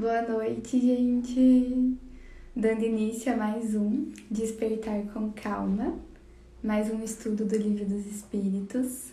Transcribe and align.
Boa 0.00 0.22
noite, 0.22 0.80
gente! 0.80 1.94
Dando 2.56 2.82
início 2.82 3.30
a 3.34 3.36
mais 3.36 3.74
um 3.74 4.10
Despertar 4.30 5.02
com 5.12 5.30
Calma, 5.30 5.98
mais 6.64 6.90
um 6.90 7.04
estudo 7.04 7.44
do 7.44 7.54
Livro 7.54 7.84
dos 7.84 8.06
Espíritos. 8.06 9.12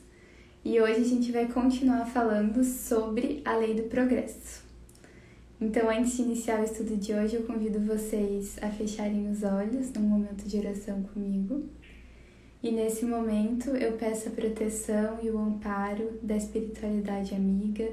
E 0.63 0.79
hoje 0.79 1.01
a 1.01 1.03
gente 1.03 1.29
vai 1.29 1.45
continuar 1.45 2.05
falando 2.05 2.63
sobre 2.63 3.41
a 3.43 3.57
Lei 3.57 3.73
do 3.73 3.89
Progresso. 3.89 4.63
Então, 5.59 5.89
antes 5.89 6.15
de 6.15 6.21
iniciar 6.21 6.61
o 6.61 6.63
estudo 6.63 6.95
de 6.95 7.13
hoje, 7.13 7.35
eu 7.35 7.43
convido 7.43 7.81
vocês 7.81 8.55
a 8.61 8.69
fecharem 8.69 9.29
os 9.29 9.43
olhos 9.43 9.91
num 9.91 10.03
momento 10.03 10.47
de 10.47 10.57
oração 10.57 11.03
comigo. 11.13 11.65
E 12.63 12.71
nesse 12.71 13.03
momento 13.03 13.71
eu 13.71 13.97
peço 13.97 14.29
a 14.29 14.31
proteção 14.31 15.19
e 15.21 15.29
o 15.29 15.37
amparo 15.37 16.17
da 16.23 16.37
espiritualidade 16.37 17.35
amiga 17.35 17.91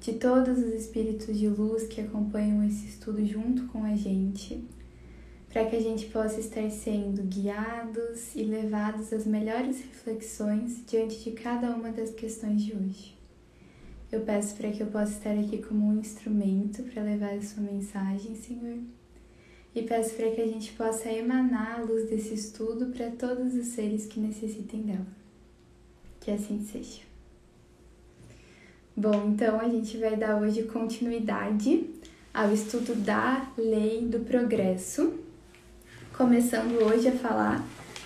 de 0.00 0.12
todos 0.14 0.58
os 0.58 0.72
espíritos 0.74 1.38
de 1.38 1.48
luz 1.48 1.86
que 1.86 2.00
acompanham 2.00 2.64
esse 2.64 2.86
estudo 2.86 3.24
junto 3.24 3.66
com 3.66 3.84
a 3.84 3.96
gente, 3.96 4.64
para 5.48 5.64
que 5.64 5.76
a 5.76 5.80
gente 5.80 6.06
possa 6.06 6.38
estar 6.38 6.68
sendo 6.70 7.22
guiados 7.22 8.34
e 8.34 8.42
levados 8.42 9.12
às 9.12 9.26
melhores 9.26 9.80
reflexões 9.80 10.84
diante 10.86 11.22
de 11.24 11.30
cada 11.32 11.70
uma 11.70 11.90
das 11.90 12.10
questões 12.10 12.62
de 12.62 12.74
hoje. 12.74 13.16
Eu 14.12 14.20
peço 14.20 14.54
para 14.54 14.70
que 14.70 14.82
eu 14.82 14.86
possa 14.86 15.12
estar 15.12 15.32
aqui 15.32 15.58
como 15.58 15.88
um 15.88 15.98
instrumento 15.98 16.82
para 16.84 17.02
levar 17.02 17.34
a 17.34 17.42
sua 17.42 17.62
mensagem, 17.62 18.36
Senhor. 18.36 18.78
E 19.74 19.82
peço 19.82 20.14
para 20.14 20.30
que 20.30 20.40
a 20.40 20.46
gente 20.46 20.72
possa 20.72 21.10
emanar 21.10 21.80
a 21.80 21.82
luz 21.82 22.08
desse 22.08 22.34
estudo 22.34 22.86
para 22.86 23.10
todos 23.10 23.54
os 23.54 23.66
seres 23.68 24.06
que 24.06 24.20
necessitem 24.20 24.82
dela. 24.82 25.06
Que 26.20 26.30
assim 26.30 26.64
seja. 26.64 27.05
Bom, 28.98 29.28
então 29.28 29.60
a 29.60 29.68
gente 29.68 29.98
vai 29.98 30.16
dar 30.16 30.40
hoje 30.40 30.62
continuidade 30.62 31.90
ao 32.32 32.50
estudo 32.50 32.94
da 32.94 33.46
lei 33.54 34.00
do 34.00 34.20
progresso, 34.20 35.12
começando 36.16 36.82
hoje 36.82 37.08
a 37.08 37.12
falar 37.12 37.62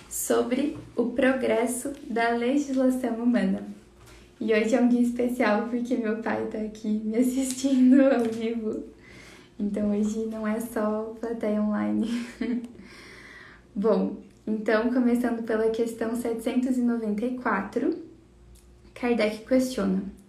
sobre 0.09 0.77
o 0.93 1.11
progresso 1.11 1.93
da 2.09 2.31
legislação 2.31 3.23
humana. 3.23 3.63
E 4.37 4.53
hoje 4.53 4.75
é 4.75 4.81
um 4.81 4.89
dia 4.89 4.99
especial 4.99 5.69
porque 5.69 5.95
meu 5.95 6.17
pai 6.17 6.43
está 6.43 6.57
aqui 6.57 6.89
me 6.89 7.15
assistindo 7.15 8.01
ao 8.01 8.25
vivo. 8.25 8.83
Então 9.57 9.97
hoje 9.97 10.25
não 10.25 10.45
é 10.45 10.59
só 10.59 11.15
plateia 11.21 11.61
online. 11.61 12.27
Bom, 13.73 14.17
então 14.45 14.91
começando 14.91 15.41
pela 15.43 15.69
questão 15.69 16.13
794, 16.17 17.97
Kardec 18.93 19.45
questiona: 19.45 20.19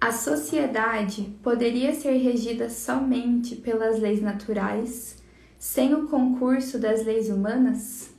a 0.00 0.12
sociedade 0.12 1.34
poderia 1.42 1.92
ser 1.92 2.12
regida 2.18 2.70
somente 2.70 3.56
pelas 3.56 3.98
leis 3.98 4.22
naturais, 4.22 5.16
sem 5.58 5.92
o 5.92 6.06
concurso 6.06 6.78
das 6.78 7.04
leis 7.04 7.28
humanas? 7.28 8.10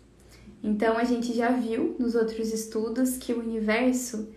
Então 0.61 0.97
a 0.97 1.05
gente 1.05 1.33
já 1.33 1.51
viu 1.51 1.95
nos 1.97 2.15
outros 2.15 2.53
estudos 2.53 3.17
que 3.17 3.31
o 3.31 3.39
universo 3.39 4.27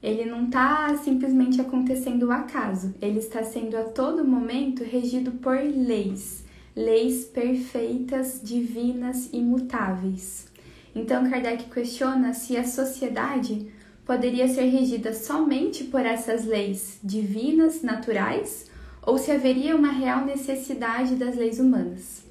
ele 0.00 0.24
não 0.24 0.46
está 0.46 0.96
simplesmente 0.96 1.60
acontecendo 1.60 2.24
ao 2.30 2.40
acaso, 2.40 2.94
ele 3.00 3.18
está 3.18 3.42
sendo 3.42 3.76
a 3.76 3.84
todo 3.84 4.24
momento 4.24 4.82
regido 4.82 5.32
por 5.32 5.56
leis, 5.56 6.44
leis 6.74 7.24
perfeitas, 7.24 8.40
divinas, 8.42 9.28
imutáveis. 9.32 10.46
Então 10.94 11.28
Kardec 11.28 11.64
questiona 11.64 12.32
se 12.32 12.56
a 12.56 12.64
sociedade 12.64 13.72
poderia 14.04 14.48
ser 14.48 14.64
regida 14.64 15.14
somente 15.14 15.84
por 15.84 16.04
essas 16.04 16.44
leis 16.44 16.98
divinas, 17.02 17.82
naturais, 17.82 18.70
ou 19.04 19.18
se 19.18 19.30
haveria 19.30 19.76
uma 19.76 19.90
real 19.90 20.24
necessidade 20.24 21.16
das 21.16 21.36
leis 21.36 21.58
humanas. 21.58 22.22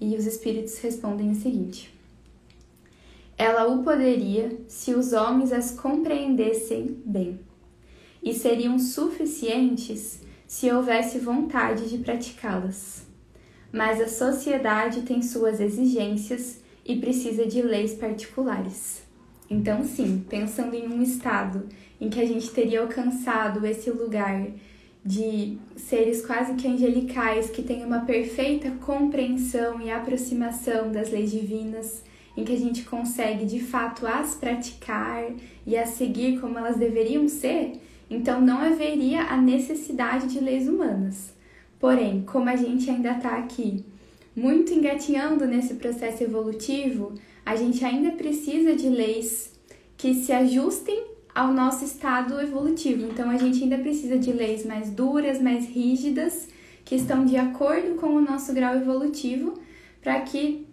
E 0.00 0.16
os 0.16 0.26
espíritos 0.26 0.78
respondem 0.78 1.30
o 1.30 1.34
seguinte: 1.34 1.94
Ela 3.36 3.66
o 3.68 3.82
poderia 3.82 4.58
se 4.68 4.94
os 4.94 5.12
homens 5.12 5.52
as 5.52 5.70
compreendessem 5.72 7.00
bem, 7.04 7.40
e 8.22 8.34
seriam 8.34 8.78
suficientes 8.78 10.20
se 10.46 10.70
houvesse 10.70 11.18
vontade 11.18 11.88
de 11.88 11.98
praticá-las. 11.98 13.06
Mas 13.72 14.00
a 14.00 14.08
sociedade 14.08 15.02
tem 15.02 15.20
suas 15.20 15.58
exigências 15.58 16.60
e 16.84 16.96
precisa 16.96 17.46
de 17.46 17.60
leis 17.60 17.94
particulares. 17.94 19.03
Então, 19.50 19.84
sim, 19.84 20.24
pensando 20.28 20.74
em 20.74 20.88
um 20.88 21.02
estado 21.02 21.68
em 22.00 22.08
que 22.08 22.20
a 22.20 22.26
gente 22.26 22.50
teria 22.50 22.80
alcançado 22.80 23.64
esse 23.66 23.90
lugar 23.90 24.46
de 25.04 25.58
seres 25.76 26.24
quase 26.24 26.54
que 26.54 26.66
angelicais 26.66 27.50
que 27.50 27.62
têm 27.62 27.84
uma 27.84 28.00
perfeita 28.00 28.70
compreensão 28.80 29.80
e 29.80 29.90
aproximação 29.90 30.90
das 30.90 31.10
leis 31.10 31.30
divinas, 31.30 32.02
em 32.36 32.42
que 32.42 32.52
a 32.52 32.58
gente 32.58 32.84
consegue 32.84 33.44
de 33.44 33.60
fato 33.60 34.06
as 34.06 34.34
praticar 34.34 35.24
e 35.66 35.76
as 35.76 35.90
seguir 35.90 36.40
como 36.40 36.58
elas 36.58 36.76
deveriam 36.76 37.28
ser, 37.28 37.72
então 38.08 38.40
não 38.40 38.58
haveria 38.58 39.24
a 39.24 39.36
necessidade 39.36 40.26
de 40.28 40.40
leis 40.40 40.66
humanas. 40.66 41.34
Porém, 41.78 42.22
como 42.22 42.48
a 42.48 42.56
gente 42.56 42.88
ainda 42.88 43.12
está 43.12 43.36
aqui 43.36 43.84
muito 44.34 44.72
engatinhando 44.72 45.46
nesse 45.46 45.74
processo 45.74 46.24
evolutivo, 46.24 47.12
a 47.44 47.56
gente 47.56 47.84
ainda 47.84 48.12
precisa 48.12 48.74
de 48.74 48.88
leis 48.88 49.52
que 49.96 50.14
se 50.14 50.32
ajustem 50.32 51.04
ao 51.34 51.52
nosso 51.52 51.84
estado 51.84 52.40
evolutivo. 52.40 53.06
Então 53.10 53.28
a 53.28 53.36
gente 53.36 53.62
ainda 53.62 53.78
precisa 53.78 54.18
de 54.18 54.32
leis 54.32 54.64
mais 54.64 54.90
duras, 54.90 55.40
mais 55.40 55.66
rígidas, 55.66 56.48
que 56.84 56.94
estão 56.94 57.24
de 57.24 57.36
acordo 57.36 57.96
com 57.96 58.08
o 58.14 58.20
nosso 58.20 58.52
grau 58.52 58.76
evolutivo, 58.76 59.54
para 60.00 60.20
que, 60.20 60.66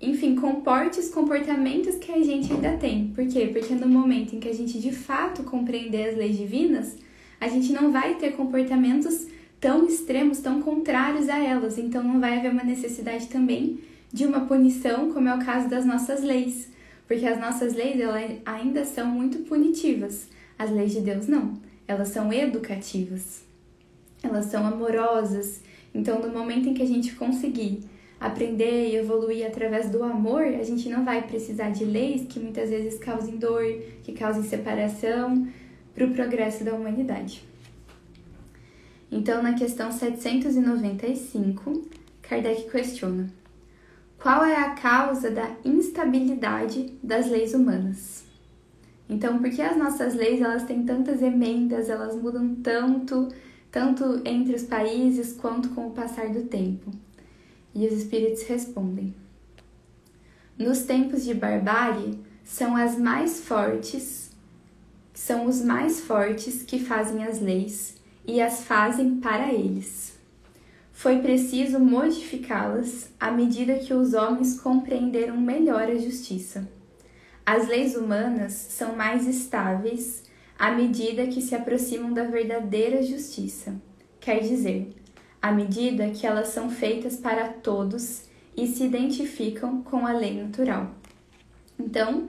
enfim, 0.00 0.34
comporte 0.34 0.98
os 0.98 1.08
comportamentos 1.08 1.96
que 1.96 2.10
a 2.10 2.22
gente 2.22 2.52
ainda 2.52 2.76
tem. 2.76 3.08
Por 3.08 3.26
quê? 3.26 3.50
Porque 3.52 3.74
no 3.74 3.88
momento 3.88 4.34
em 4.34 4.40
que 4.40 4.48
a 4.48 4.54
gente 4.54 4.78
de 4.78 4.92
fato 4.92 5.44
compreender 5.44 6.10
as 6.10 6.16
leis 6.16 6.36
divinas, 6.36 6.96
a 7.40 7.48
gente 7.48 7.72
não 7.72 7.92
vai 7.92 8.14
ter 8.14 8.32
comportamentos 8.32 9.26
tão 9.60 9.86
extremos, 9.86 10.40
tão 10.40 10.62
contrários 10.62 11.28
a 11.28 11.38
elas. 11.38 11.78
Então 11.78 12.02
não 12.02 12.18
vai 12.18 12.38
haver 12.38 12.50
uma 12.50 12.64
necessidade 12.64 13.26
também 13.26 13.78
de 14.12 14.24
uma 14.24 14.46
punição, 14.46 15.12
como 15.12 15.28
é 15.28 15.34
o 15.34 15.44
caso 15.44 15.68
das 15.68 15.84
nossas 15.84 16.22
leis, 16.22 16.70
porque 17.06 17.26
as 17.26 17.38
nossas 17.38 17.74
leis 17.74 18.00
elas 18.00 18.38
ainda 18.44 18.84
são 18.84 19.06
muito 19.06 19.38
punitivas. 19.40 20.28
As 20.58 20.70
leis 20.70 20.92
de 20.92 21.00
Deus 21.00 21.26
não, 21.26 21.54
elas 21.86 22.08
são 22.08 22.32
educativas, 22.32 23.44
elas 24.22 24.46
são 24.46 24.66
amorosas. 24.66 25.60
Então, 25.94 26.20
no 26.20 26.30
momento 26.30 26.68
em 26.68 26.74
que 26.74 26.82
a 26.82 26.86
gente 26.86 27.14
conseguir 27.14 27.80
aprender 28.18 28.88
e 28.88 28.96
evoluir 28.96 29.46
através 29.46 29.90
do 29.90 30.02
amor, 30.02 30.42
a 30.42 30.62
gente 30.62 30.88
não 30.88 31.04
vai 31.04 31.26
precisar 31.26 31.70
de 31.70 31.84
leis 31.84 32.26
que 32.26 32.40
muitas 32.40 32.70
vezes 32.70 32.98
causem 32.98 33.36
dor, 33.36 33.64
que 34.02 34.12
causem 34.12 34.42
separação 34.42 35.46
para 35.94 36.06
o 36.06 36.12
progresso 36.12 36.64
da 36.64 36.74
humanidade. 36.74 37.42
Então, 39.10 39.42
na 39.42 39.54
questão 39.54 39.92
795, 39.92 41.86
Kardec 42.22 42.70
questiona: 42.70 43.30
qual 44.18 44.44
é 44.44 44.56
a 44.56 44.70
causa 44.70 45.30
da 45.30 45.50
instabilidade 45.64 46.98
das 47.02 47.28
leis 47.28 47.54
humanas? 47.54 48.24
Então, 49.08 49.38
por 49.38 49.50
que 49.50 49.62
as 49.62 49.76
nossas 49.76 50.14
leis 50.14 50.40
elas 50.40 50.64
têm 50.64 50.84
tantas 50.84 51.22
emendas, 51.22 51.88
elas 51.88 52.16
mudam 52.16 52.56
tanto, 52.56 53.28
tanto 53.70 54.20
entre 54.24 54.54
os 54.54 54.64
países 54.64 55.32
quanto 55.32 55.68
com 55.70 55.88
o 55.88 55.92
passar 55.92 56.30
do 56.30 56.44
tempo? 56.44 56.90
E 57.74 57.86
os 57.86 57.92
espíritos 57.92 58.42
respondem: 58.44 59.14
Nos 60.58 60.82
tempos 60.82 61.24
de 61.24 61.34
barbárie, 61.34 62.18
são 62.42 62.74
as 62.74 62.98
mais 62.98 63.40
fortes, 63.40 64.30
são 65.14 65.46
os 65.46 65.62
mais 65.62 66.00
fortes 66.00 66.62
que 66.62 66.78
fazem 66.78 67.22
as 67.22 67.40
leis 67.40 67.96
e 68.26 68.40
as 68.40 68.64
fazem 68.64 69.20
para 69.20 69.52
eles 69.52 70.05
foi 70.96 71.18
preciso 71.18 71.78
modificá-las 71.78 73.10
à 73.20 73.30
medida 73.30 73.78
que 73.78 73.92
os 73.92 74.14
homens 74.14 74.58
compreenderam 74.58 75.36
melhor 75.36 75.82
a 75.82 75.94
justiça. 75.94 76.66
As 77.44 77.68
leis 77.68 77.94
humanas 77.94 78.54
são 78.54 78.96
mais 78.96 79.26
estáveis 79.26 80.24
à 80.58 80.70
medida 80.72 81.26
que 81.26 81.42
se 81.42 81.54
aproximam 81.54 82.14
da 82.14 82.24
verdadeira 82.24 83.02
justiça, 83.02 83.76
quer 84.18 84.40
dizer, 84.40 84.88
à 85.40 85.52
medida 85.52 86.08
que 86.08 86.26
elas 86.26 86.48
são 86.48 86.70
feitas 86.70 87.16
para 87.16 87.46
todos 87.50 88.22
e 88.56 88.66
se 88.66 88.84
identificam 88.84 89.82
com 89.82 90.06
a 90.06 90.12
lei 90.12 90.42
natural. 90.42 90.94
Então, 91.78 92.26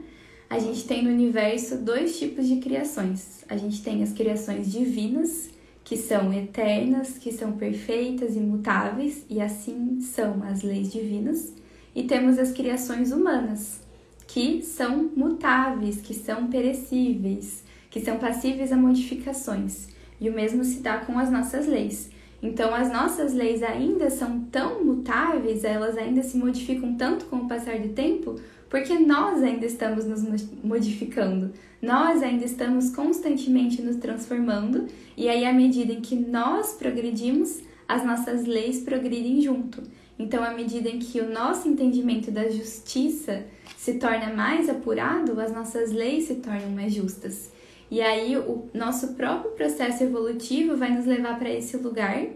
a 0.49 0.59
gente 0.59 0.85
tem 0.85 1.05
no 1.05 1.09
universo 1.09 1.77
dois 1.77 2.19
tipos 2.19 2.45
de 2.45 2.57
criações. 2.57 3.45
A 3.47 3.55
gente 3.55 3.81
tem 3.81 4.03
as 4.03 4.11
criações 4.11 4.69
divinas 4.69 5.55
que 5.87 5.95
são 5.95 6.33
eternas, 6.33 7.17
que 7.17 7.31
são 7.31 7.53
perfeitas, 7.53 8.35
imutáveis, 8.35 9.25
e 9.29 9.39
assim 9.39 10.01
são 10.01 10.43
as 10.43 10.61
leis 10.61 10.91
divinas, 10.91 11.53
e 11.95 12.03
temos 12.03 12.37
as 12.37 12.51
criações 12.51 13.13
humanas, 13.13 13.79
que 14.27 14.61
são 14.61 15.09
mutáveis, 15.15 16.01
que 16.01 16.13
são 16.13 16.47
perecíveis, 16.47 17.63
que 17.89 18.01
são 18.01 18.17
passíveis 18.17 18.73
a 18.73 18.75
modificações. 18.75 19.87
E 20.19 20.29
o 20.29 20.33
mesmo 20.33 20.61
se 20.65 20.81
dá 20.81 20.97
com 20.97 21.17
as 21.17 21.31
nossas 21.31 21.65
leis. 21.65 22.09
Então, 22.43 22.75
as 22.75 22.91
nossas 22.91 23.33
leis 23.33 23.63
ainda 23.63 24.09
são 24.09 24.41
tão 24.41 24.83
mutáveis, 24.83 25.63
elas 25.63 25.97
ainda 25.97 26.21
se 26.21 26.37
modificam 26.37 26.95
tanto 26.95 27.27
com 27.27 27.37
o 27.37 27.47
passar 27.47 27.79
do 27.79 27.93
tempo, 27.93 28.35
porque 28.69 28.97
nós 28.99 29.41
ainda 29.41 29.65
estamos 29.65 30.05
nos 30.05 30.23
modificando, 30.63 31.51
nós 31.81 32.21
ainda 32.23 32.45
estamos 32.45 32.89
constantemente 32.89 33.81
nos 33.81 33.97
transformando, 33.97 34.87
e 35.15 35.29
aí, 35.29 35.45
à 35.45 35.53
medida 35.53 35.93
em 35.93 36.01
que 36.01 36.15
nós 36.15 36.73
progredimos, 36.73 37.61
as 37.87 38.05
nossas 38.05 38.45
leis 38.45 38.81
progridem 38.81 39.41
junto. 39.41 39.81
Então, 40.19 40.43
à 40.43 40.51
medida 40.51 40.89
em 40.89 40.99
que 40.99 41.21
o 41.21 41.31
nosso 41.31 41.67
entendimento 41.67 42.31
da 42.31 42.49
justiça 42.49 43.45
se 43.77 43.93
torna 43.93 44.33
mais 44.33 44.67
apurado, 44.67 45.39
as 45.39 45.53
nossas 45.53 45.91
leis 45.91 46.25
se 46.25 46.35
tornam 46.35 46.71
mais 46.71 46.93
justas. 46.93 47.51
E 47.89 48.01
aí, 48.01 48.35
o 48.35 48.67
nosso 48.73 49.13
próprio 49.13 49.51
processo 49.51 50.03
evolutivo 50.03 50.75
vai 50.75 50.91
nos 50.91 51.05
levar 51.05 51.37
para 51.39 51.49
esse 51.49 51.77
lugar 51.77 52.27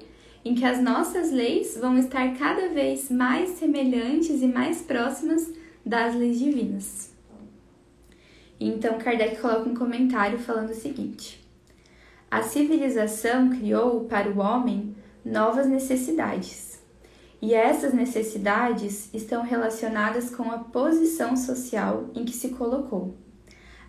em 0.46 0.56
que 0.56 0.64
as 0.64 0.82
nossas 0.82 1.32
leis 1.32 1.78
vão 1.80 1.98
estar 1.98 2.36
cada 2.36 2.70
vez 2.70 3.10
mais 3.12 3.52
semelhantes 3.52 4.42
e 4.42 4.48
mais 4.48 4.82
próximas 4.82 5.52
das 5.86 6.16
leis 6.16 6.40
divinas. 6.40 7.12
Então, 8.60 9.00
Kardec 9.00 9.38
coloca 9.38 9.68
um 9.68 9.74
comentário 9.74 10.38
falando 10.38 10.70
o 10.70 10.76
seguinte: 10.76 11.44
A 12.30 12.44
civilização 12.44 13.50
criou 13.50 14.06
para 14.06 14.30
o 14.30 14.40
homem 14.40 14.96
novas 15.26 15.68
necessidades, 15.68 16.80
e 17.42 17.54
essas 17.56 17.94
necessidades 17.94 19.10
estão 19.14 19.42
relacionadas 19.42 20.30
com 20.30 20.52
a 20.52 20.60
posição 20.60 21.36
social 21.36 22.10
em 22.14 22.24
que 22.24 22.34
se 22.34 22.50
colocou. 22.50 23.16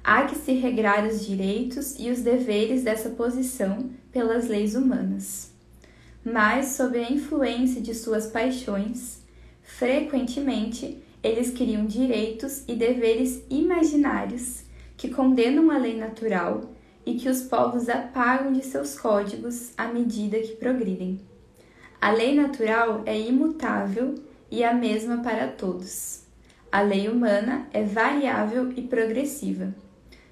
Há 0.03 0.25
que 0.25 0.37
se 0.37 0.53
regrar 0.53 1.07
os 1.07 1.25
direitos 1.25 1.95
e 1.99 2.11
os 2.11 2.21
deveres 2.21 2.83
dessa 2.83 3.11
posição 3.11 3.91
pelas 4.11 4.49
leis 4.49 4.75
humanas. 4.75 5.53
Mas, 6.25 6.77
sob 6.77 6.99
a 6.99 7.11
influência 7.11 7.81
de 7.81 7.95
suas 7.95 8.27
paixões, 8.27 9.23
frequentemente 9.63 11.02
eles 11.23 11.51
criam 11.51 11.87
direitos 11.87 12.65
e 12.67 12.75
deveres 12.75 13.45
imaginários 13.49 14.65
que 14.97 15.09
condenam 15.09 15.71
a 15.71 15.79
lei 15.79 15.97
natural 15.97 16.73
e 17.07 17.15
que 17.15 17.29
os 17.29 17.43
povos 17.43 17.89
apagam 17.89 18.53
de 18.53 18.65
seus 18.65 18.99
códigos 18.99 19.73
à 19.77 19.89
medida 19.89 20.39
que 20.41 20.57
progridem. 20.57 21.21
A 22.01 22.11
lei 22.11 22.35
natural 22.35 23.03
é 23.07 23.19
imutável 23.19 24.17
e 24.51 24.65
a 24.65 24.75
mesma 24.75 25.19
para 25.19 25.49
todos. 25.49 26.23
A 26.71 26.81
lei 26.81 27.09
humana 27.09 27.69
é 27.73 27.83
variável 27.83 28.73
e 28.77 28.83
progressiva. 28.83 29.75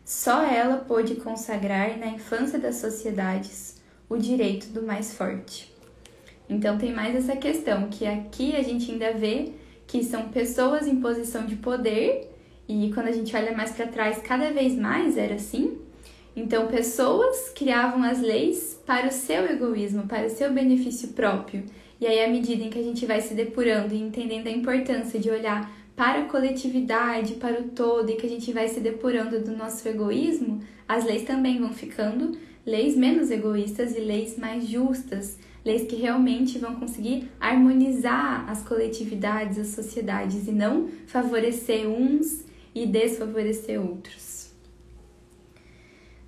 Só 0.04 0.42
ela 0.42 0.78
pôde 0.78 1.16
consagrar 1.16 1.96
na 1.98 2.06
infância 2.06 2.58
das 2.58 2.76
sociedades 2.76 3.80
o 4.08 4.16
direito 4.16 4.68
do 4.68 4.82
mais 4.82 5.14
forte. 5.14 5.72
Então 6.48 6.76
tem 6.76 6.92
mais 6.92 7.14
essa 7.14 7.36
questão 7.36 7.88
que 7.88 8.04
aqui 8.06 8.56
a 8.56 8.62
gente 8.62 8.90
ainda 8.90 9.12
vê 9.12 9.52
que 9.90 10.04
são 10.04 10.28
pessoas 10.28 10.86
em 10.86 11.00
posição 11.00 11.44
de 11.46 11.56
poder 11.56 12.30
e 12.68 12.92
quando 12.94 13.08
a 13.08 13.12
gente 13.12 13.34
olha 13.34 13.56
mais 13.56 13.72
para 13.72 13.88
trás, 13.88 14.18
cada 14.22 14.52
vez 14.52 14.76
mais 14.76 15.16
era 15.16 15.34
assim. 15.34 15.78
Então, 16.36 16.68
pessoas 16.68 17.48
criavam 17.48 18.04
as 18.04 18.20
leis 18.20 18.80
para 18.86 19.08
o 19.08 19.12
seu 19.12 19.44
egoísmo, 19.50 20.06
para 20.06 20.28
o 20.28 20.30
seu 20.30 20.52
benefício 20.52 21.08
próprio. 21.08 21.64
E 22.00 22.06
aí, 22.06 22.24
à 22.24 22.28
medida 22.28 22.62
em 22.62 22.70
que 22.70 22.78
a 22.78 22.82
gente 22.82 23.04
vai 23.04 23.20
se 23.20 23.34
depurando 23.34 23.92
e 23.92 24.00
entendendo 24.00 24.46
a 24.46 24.52
importância 24.52 25.18
de 25.18 25.28
olhar 25.28 25.68
para 25.96 26.20
a 26.20 26.24
coletividade, 26.26 27.34
para 27.34 27.60
o 27.60 27.64
todo, 27.64 28.08
e 28.08 28.14
que 28.14 28.26
a 28.26 28.30
gente 28.30 28.52
vai 28.52 28.68
se 28.68 28.78
depurando 28.78 29.40
do 29.40 29.56
nosso 29.56 29.86
egoísmo, 29.88 30.60
as 30.86 31.04
leis 31.04 31.24
também 31.24 31.58
vão 31.58 31.72
ficando 31.72 32.38
leis 32.64 32.96
menos 32.96 33.32
egoístas 33.32 33.96
e 33.96 34.00
leis 34.00 34.38
mais 34.38 34.64
justas, 34.68 35.36
leis 35.64 35.86
que 35.86 35.96
realmente 35.96 36.58
vão 36.58 36.76
conseguir 36.76 37.30
harmonizar 37.38 38.48
as 38.48 38.62
coletividades, 38.62 39.58
as 39.58 39.68
sociedades 39.68 40.48
e 40.48 40.52
não 40.52 40.88
favorecer 41.06 41.86
uns 41.88 42.44
e 42.74 42.86
desfavorecer 42.86 43.80
outros. 43.80 44.50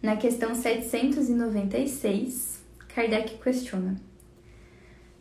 Na 0.03 0.17
questão 0.17 0.55
796, 0.55 2.61
Kardec 2.95 3.39
questiona: 3.39 3.97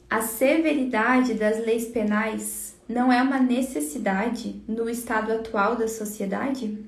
A 0.10 0.22
severidade 0.22 1.36
das 1.36 1.66
leis 1.66 1.86
penais 1.86 2.76
não 2.90 3.14
é 3.14 3.22
uma 3.22 3.40
necessidade 3.40 4.62
no 4.68 4.90
estado 4.90 5.32
atual 5.32 5.76
da 5.76 5.88
sociedade? 5.88 6.84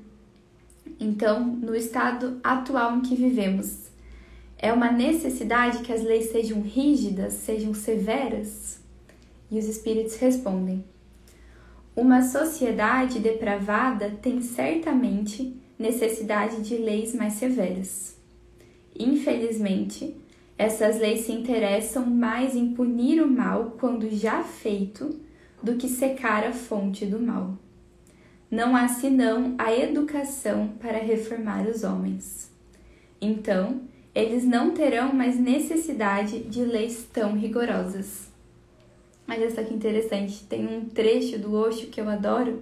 Então, 0.99 1.45
no 1.45 1.75
estado 1.75 2.39
atual 2.43 2.97
em 2.97 3.01
que 3.01 3.15
vivemos, 3.15 3.82
é 4.63 4.71
uma 4.71 4.89
necessidade 4.89 5.79
que 5.79 5.91
as 5.91 6.01
leis 6.01 6.31
sejam 6.31 6.61
rígidas, 6.61 7.33
sejam 7.33 7.73
severas? 7.73 8.79
E 9.51 9.59
os 9.59 9.65
espíritos 9.65 10.15
respondem: 10.15 10.85
uma 11.93 12.21
sociedade 12.21 13.19
depravada 13.19 14.09
tem 14.21 14.41
certamente 14.41 15.53
necessidade 15.77 16.61
de 16.61 16.77
leis 16.77 17.13
mais 17.13 17.33
severas. 17.33 18.15
Infelizmente, 18.97 20.15
essas 20.57 20.97
leis 20.97 21.25
se 21.25 21.33
interessam 21.33 22.05
mais 22.05 22.55
em 22.55 22.73
punir 22.73 23.21
o 23.21 23.29
mal 23.29 23.75
quando 23.77 24.09
já 24.15 24.43
feito 24.43 25.19
do 25.61 25.75
que 25.75 25.89
secar 25.89 26.45
a 26.45 26.53
fonte 26.53 27.05
do 27.05 27.19
mal. 27.19 27.57
Não 28.49 28.77
há 28.77 28.87
senão 28.87 29.55
a 29.57 29.75
educação 29.75 30.69
para 30.79 30.99
reformar 30.99 31.67
os 31.67 31.83
homens. 31.83 32.49
Então, 33.19 33.81
eles 34.13 34.43
não 34.43 34.71
terão 34.71 35.13
mais 35.13 35.39
necessidade 35.39 36.39
de 36.43 36.63
leis 36.63 37.07
tão 37.11 37.33
rigorosas. 37.33 38.31
Olha 39.27 39.49
só 39.49 39.63
que 39.63 39.73
interessante, 39.73 40.43
tem 40.43 40.67
um 40.67 40.85
trecho 40.85 41.39
do 41.39 41.53
Osho 41.53 41.87
que 41.87 41.99
eu 41.99 42.07
adoro, 42.09 42.59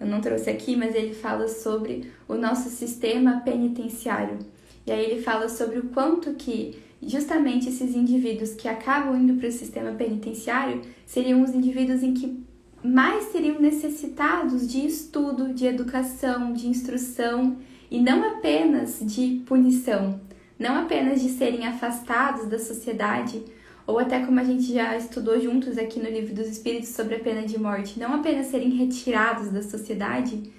eu 0.00 0.06
não 0.06 0.20
trouxe 0.20 0.48
aqui, 0.48 0.74
mas 0.74 0.94
ele 0.94 1.14
fala 1.14 1.48
sobre 1.48 2.10
o 2.26 2.34
nosso 2.34 2.68
sistema 2.70 3.42
penitenciário. 3.44 4.38
E 4.86 4.92
aí 4.92 5.04
ele 5.04 5.22
fala 5.22 5.48
sobre 5.48 5.78
o 5.78 5.88
quanto 5.88 6.34
que 6.34 6.78
justamente 7.02 7.68
esses 7.68 7.94
indivíduos 7.94 8.54
que 8.54 8.68
acabam 8.68 9.16
indo 9.16 9.34
para 9.34 9.48
o 9.48 9.52
sistema 9.52 9.92
penitenciário 9.92 10.80
seriam 11.06 11.42
os 11.42 11.50
indivíduos 11.50 12.02
em 12.02 12.14
que 12.14 12.42
mais 12.82 13.24
seriam 13.24 13.60
necessitados 13.60 14.68
de 14.68 14.86
estudo, 14.86 15.52
de 15.52 15.66
educação, 15.66 16.52
de 16.52 16.68
instrução 16.68 17.56
e 17.90 18.00
não 18.00 18.24
apenas 18.24 19.00
de 19.02 19.42
punição, 19.46 20.20
não 20.58 20.76
apenas 20.76 21.22
de 21.22 21.28
serem 21.28 21.66
afastados 21.66 22.46
da 22.46 22.58
sociedade 22.58 23.42
ou 23.86 23.98
até 23.98 24.24
como 24.24 24.38
a 24.38 24.44
gente 24.44 24.70
já 24.72 24.94
estudou 24.96 25.40
juntos 25.40 25.78
aqui 25.78 25.98
no 25.98 26.10
Livro 26.10 26.34
dos 26.34 26.46
Espíritos 26.46 26.90
sobre 26.90 27.14
a 27.14 27.20
pena 27.20 27.42
de 27.42 27.58
morte, 27.58 27.98
não 27.98 28.12
apenas 28.12 28.48
serem 28.48 28.70
retirados 28.70 29.50
da 29.50 29.62
sociedade, 29.62 30.52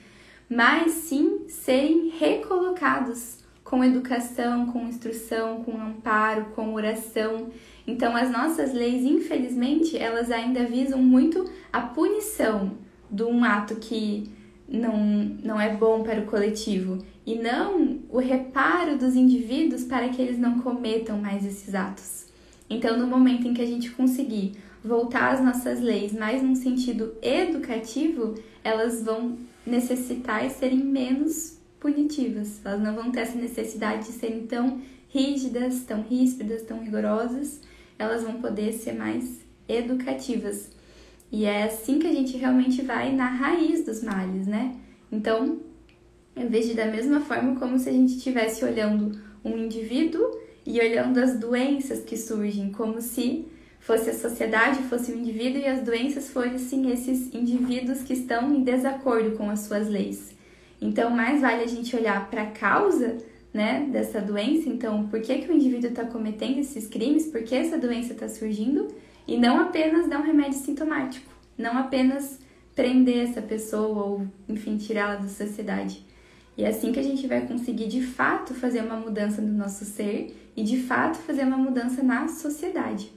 mas 0.49 0.93
sim 0.93 1.45
serem 1.47 2.09
recolocados 2.09 3.37
com 3.63 3.83
educação, 3.83 4.65
com 4.65 4.87
instrução, 4.87 5.63
com 5.63 5.79
amparo, 5.79 6.45
com 6.55 6.73
oração. 6.73 7.51
Então, 7.85 8.15
as 8.15 8.31
nossas 8.31 8.73
leis, 8.73 9.03
infelizmente, 9.03 9.95
elas 9.95 10.31
ainda 10.31 10.65
visam 10.65 10.97
muito 10.99 11.47
a 11.71 11.81
punição 11.81 12.71
de 13.11 13.21
um 13.21 13.43
ato 13.43 13.75
que 13.75 14.31
não, 14.71 14.97
não 15.43 15.59
é 15.59 15.75
bom 15.75 16.03
para 16.03 16.21
o 16.21 16.25
coletivo 16.25 16.99
e 17.25 17.35
não 17.35 17.99
o 18.09 18.17
reparo 18.17 18.97
dos 18.97 19.15
indivíduos 19.15 19.83
para 19.83 20.09
que 20.09 20.21
eles 20.21 20.37
não 20.37 20.59
cometam 20.59 21.17
mais 21.17 21.45
esses 21.45 21.73
atos. 21.73 22.25
Então, 22.69 22.97
no 22.97 23.07
momento 23.07 23.47
em 23.47 23.53
que 23.53 23.61
a 23.61 23.65
gente 23.65 23.89
conseguir 23.91 24.53
voltar 24.83 25.33
as 25.33 25.43
nossas 25.43 25.81
leis 25.81 26.13
mais 26.13 26.41
num 26.41 26.55
sentido 26.55 27.13
educativo, 27.21 28.35
elas 28.63 29.03
vão 29.03 29.37
necessitar 29.65 30.49
serem 30.49 30.79
menos 30.79 31.57
punitivas. 31.79 32.63
Elas 32.63 32.81
não 32.81 32.93
vão 32.93 33.11
ter 33.11 33.21
essa 33.21 33.37
necessidade 33.37 34.05
de 34.05 34.13
serem 34.13 34.45
tão 34.45 34.81
rígidas, 35.09 35.83
tão 35.83 36.01
ríspidas, 36.01 36.61
tão 36.63 36.79
rigorosas. 36.79 37.61
Elas 37.97 38.23
vão 38.23 38.41
poder 38.41 38.73
ser 38.73 38.93
mais 38.93 39.39
educativas. 39.67 40.69
E 41.31 41.45
é 41.45 41.63
assim 41.63 41.99
que 41.99 42.07
a 42.07 42.11
gente 42.11 42.37
realmente 42.37 42.81
vai 42.81 43.13
na 43.13 43.27
raiz 43.27 43.85
dos 43.85 44.03
males, 44.03 44.47
né? 44.47 44.75
Então, 45.11 45.59
eu 46.35 46.49
vejo 46.49 46.73
da 46.75 46.85
mesma 46.85 47.21
forma 47.21 47.59
como 47.59 47.77
se 47.77 47.89
a 47.89 47.91
gente 47.91 48.15
estivesse 48.15 48.63
olhando 48.63 49.19
um 49.43 49.57
indivíduo 49.57 50.31
e 50.65 50.79
olhando 50.79 51.17
as 51.19 51.37
doenças 51.37 52.03
que 52.03 52.17
surgem, 52.17 52.71
como 52.71 53.01
se 53.01 53.45
fosse 53.79 54.09
a 54.09 54.13
sociedade, 54.13 54.83
fosse 54.83 55.11
o 55.11 55.17
indivíduo 55.17 55.61
e 55.61 55.65
as 55.65 55.83
doenças 55.83 56.29
fossem 56.29 56.91
esses 56.91 57.33
indivíduos 57.33 58.03
que 58.03 58.13
estão 58.13 58.53
em 58.53 58.63
desacordo 58.63 59.31
com 59.31 59.49
as 59.49 59.61
suas 59.61 59.87
leis. 59.87 60.35
Então, 60.81 61.09
mais 61.09 61.41
vale 61.41 61.63
a 61.63 61.67
gente 61.67 61.95
olhar 61.95 62.29
para 62.29 62.43
a 62.43 62.51
causa 62.51 63.17
né, 63.53 63.87
dessa 63.91 64.21
doença, 64.21 64.69
então, 64.69 65.07
por 65.07 65.21
que, 65.21 65.39
que 65.39 65.51
o 65.51 65.55
indivíduo 65.55 65.89
está 65.89 66.05
cometendo 66.05 66.59
esses 66.59 66.87
crimes, 66.87 67.25
por 67.25 67.41
que 67.41 67.55
essa 67.55 67.77
doença 67.77 68.13
está 68.13 68.29
surgindo, 68.29 68.87
e 69.29 69.37
não 69.37 69.59
apenas 69.59 70.09
dar 70.09 70.19
um 70.19 70.23
remédio 70.23 70.57
sintomático, 70.57 71.31
não 71.55 71.77
apenas 71.77 72.39
prender 72.75 73.29
essa 73.29 73.43
pessoa 73.43 74.03
ou, 74.03 74.27
enfim, 74.47 74.75
tirá-la 74.75 75.17
da 75.17 75.27
sociedade. 75.27 76.03
E 76.57 76.63
é 76.63 76.69
assim 76.69 76.91
que 76.91 76.99
a 76.99 77.03
gente 77.03 77.27
vai 77.27 77.45
conseguir 77.45 77.87
de 77.87 78.01
fato 78.01 78.55
fazer 78.55 78.81
uma 78.81 78.95
mudança 78.95 79.39
no 79.39 79.55
nosso 79.55 79.85
ser 79.85 80.35
e 80.57 80.63
de 80.63 80.81
fato 80.81 81.19
fazer 81.19 81.43
uma 81.43 81.57
mudança 81.57 82.01
na 82.01 82.27
sociedade. 82.27 83.11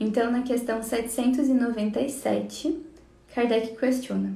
Então, 0.00 0.32
na 0.32 0.44
questão 0.44 0.82
797, 0.82 2.80
Kardec 3.34 3.76
questiona: 3.76 4.32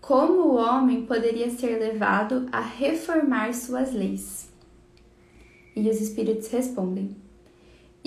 Como 0.00 0.48
o 0.48 0.56
homem 0.56 1.06
poderia 1.06 1.48
ser 1.48 1.78
levado 1.78 2.48
a 2.50 2.60
reformar 2.60 3.54
suas 3.54 3.92
leis? 3.92 4.52
E 5.76 5.88
os 5.88 6.00
espíritos 6.00 6.50
respondem: 6.50 7.27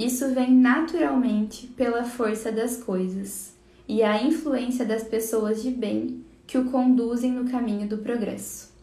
Isso 0.02 0.34
vem 0.34 0.52
naturalmente 0.52 1.68
pela 1.68 2.04
força 2.04 2.52
das 2.52 2.78
coisas 2.78 3.54
e 3.88 4.02
a 4.02 4.24
influência 4.24 4.84
das 4.84 5.04
pessoas 5.04 5.62
de 5.62 5.70
bem 5.70 6.26
que 6.48 6.58
o 6.58 6.72
conduzem 6.72 7.32
no 7.32 7.48
caminho 7.48 7.88
do 7.88 8.00
progresso. 8.00 8.74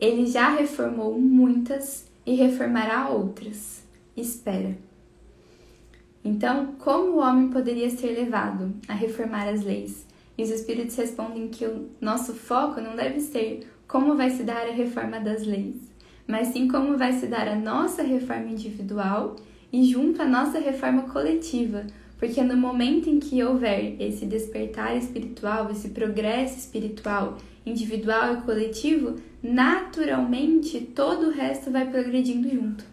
Ele 0.00 0.26
já 0.26 0.48
reformou 0.48 1.20
muitas 1.20 2.06
e 2.24 2.34
reformará 2.34 3.10
outras. 3.10 3.84
Espera. 4.16 4.74
Então, 6.24 6.76
como 6.78 7.12
o 7.12 7.18
homem 7.18 7.50
poderia 7.50 7.90
ser 7.90 8.18
levado 8.18 8.72
a 8.88 8.94
reformar 8.94 9.50
as 9.50 9.62
leis? 9.62 10.06
E 10.38 10.42
os 10.42 10.48
espíritos 10.48 10.96
respondem 10.96 11.48
que 11.48 11.66
o 11.66 11.90
nosso 12.00 12.32
foco 12.32 12.80
não 12.80 12.96
deve 12.96 13.20
ser 13.20 13.68
como 13.86 14.16
vai 14.16 14.30
se 14.30 14.44
dar 14.44 14.66
a 14.66 14.72
reforma 14.72 15.20
das 15.20 15.44
leis, 15.44 15.76
mas 16.26 16.48
sim 16.48 16.68
como 16.68 16.96
vai 16.96 17.12
se 17.12 17.26
dar 17.26 17.46
a 17.48 17.54
nossa 17.54 18.02
reforma 18.02 18.48
individual 18.48 19.36
e 19.72 19.84
junto 19.84 20.22
à 20.22 20.24
nossa 20.24 20.58
reforma 20.58 21.02
coletiva, 21.02 21.86
porque 22.18 22.42
no 22.42 22.56
momento 22.56 23.08
em 23.08 23.20
que 23.20 23.42
houver 23.42 23.96
esse 24.00 24.26
despertar 24.26 24.96
espiritual, 24.96 25.70
esse 25.70 25.90
progresso 25.90 26.58
espiritual 26.58 27.38
individual 27.64 28.34
e 28.34 28.40
coletivo, 28.42 29.16
naturalmente 29.42 30.80
todo 30.80 31.28
o 31.28 31.30
resto 31.30 31.70
vai 31.70 31.88
progredindo 31.88 32.48
junto. 32.48 32.84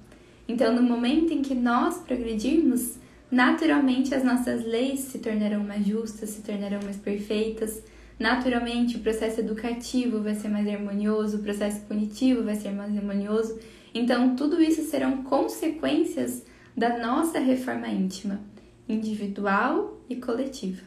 Então, 0.48 0.75
no 0.75 0.84
momento 0.84 1.34
em 1.34 1.41
que 1.41 1.55
nós 1.55 1.98
progredirmos, 2.00 2.98
naturalmente 3.32 4.13
as 4.13 4.24
nossas 4.24 4.63
leis 4.63 5.00
se 5.00 5.20
tornarão 5.20 5.63
mais 5.63 5.86
justas, 5.86 6.29
se 6.29 6.41
tornarão 6.41 6.79
mais 6.84 6.98
perfeitas. 6.98 7.82
Naturalmente, 8.20 8.98
o 8.98 9.00
processo 9.00 9.39
educativo 9.39 10.22
vai 10.22 10.36
ser 10.36 10.50
mais 10.50 10.67
harmonioso, 10.67 11.38
o 11.38 11.44
processo 11.44 11.82
punitivo 11.82 12.44
vai 12.44 12.55
ser 12.55 12.72
mais 12.72 12.96
harmonioso. 12.96 13.58
Então, 13.94 14.36
tudo 14.36 14.62
isso 14.62 14.84
serão 14.84 15.24
consequências 15.24 16.44
da 16.75 16.98
nossa 16.98 17.39
reforma 17.39 17.88
íntima, 17.88 18.41
individual 18.88 20.01
e 20.10 20.15
coletiva. 20.17 20.84